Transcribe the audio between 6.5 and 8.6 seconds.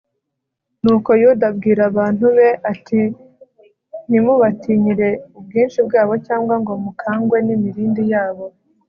ngo mukangwe n'imirindi yabo